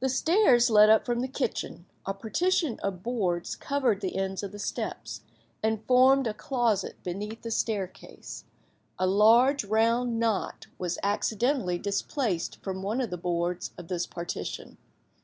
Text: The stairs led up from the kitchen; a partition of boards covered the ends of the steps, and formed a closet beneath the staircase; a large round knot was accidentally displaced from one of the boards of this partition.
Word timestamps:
The 0.00 0.08
stairs 0.08 0.68
led 0.68 0.90
up 0.90 1.06
from 1.06 1.20
the 1.20 1.28
kitchen; 1.28 1.86
a 2.04 2.12
partition 2.12 2.80
of 2.80 3.04
boards 3.04 3.54
covered 3.54 4.00
the 4.00 4.16
ends 4.16 4.42
of 4.42 4.50
the 4.50 4.58
steps, 4.58 5.20
and 5.62 5.84
formed 5.86 6.26
a 6.26 6.34
closet 6.34 6.96
beneath 7.04 7.42
the 7.42 7.52
staircase; 7.52 8.42
a 8.98 9.06
large 9.06 9.62
round 9.62 10.18
knot 10.18 10.66
was 10.76 10.98
accidentally 11.04 11.78
displaced 11.78 12.60
from 12.64 12.82
one 12.82 13.00
of 13.00 13.10
the 13.10 13.16
boards 13.16 13.70
of 13.78 13.86
this 13.86 14.08
partition. 14.08 14.76